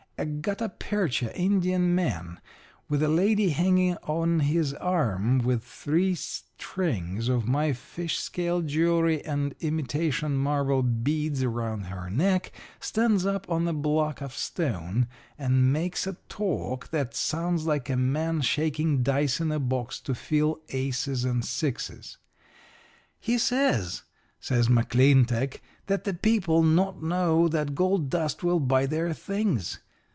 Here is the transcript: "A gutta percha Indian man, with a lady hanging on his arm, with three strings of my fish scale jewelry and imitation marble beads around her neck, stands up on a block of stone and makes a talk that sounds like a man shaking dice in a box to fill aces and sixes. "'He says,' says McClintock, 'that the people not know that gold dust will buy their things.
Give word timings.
"A 0.17 0.25
gutta 0.27 0.69
percha 0.69 1.35
Indian 1.35 1.95
man, 1.95 2.39
with 2.87 3.01
a 3.01 3.07
lady 3.07 3.49
hanging 3.49 3.95
on 4.03 4.41
his 4.41 4.71
arm, 4.75 5.39
with 5.39 5.63
three 5.63 6.13
strings 6.13 7.27
of 7.27 7.47
my 7.47 7.73
fish 7.73 8.19
scale 8.19 8.61
jewelry 8.61 9.25
and 9.25 9.55
imitation 9.61 10.37
marble 10.37 10.83
beads 10.83 11.41
around 11.41 11.85
her 11.85 12.07
neck, 12.11 12.51
stands 12.79 13.25
up 13.25 13.49
on 13.49 13.67
a 13.67 13.73
block 13.73 14.21
of 14.21 14.35
stone 14.35 15.07
and 15.39 15.73
makes 15.73 16.05
a 16.05 16.15
talk 16.29 16.91
that 16.91 17.15
sounds 17.15 17.65
like 17.65 17.89
a 17.89 17.97
man 17.97 18.41
shaking 18.41 19.01
dice 19.01 19.39
in 19.41 19.51
a 19.51 19.57
box 19.59 19.99
to 20.01 20.13
fill 20.13 20.61
aces 20.69 21.25
and 21.25 21.43
sixes. 21.45 22.19
"'He 23.19 23.39
says,' 23.39 24.03
says 24.39 24.67
McClintock, 24.67 25.59
'that 25.87 26.03
the 26.03 26.13
people 26.13 26.61
not 26.61 27.01
know 27.01 27.47
that 27.47 27.73
gold 27.73 28.11
dust 28.11 28.43
will 28.43 28.59
buy 28.59 28.85
their 28.85 29.13
things. 29.13 29.79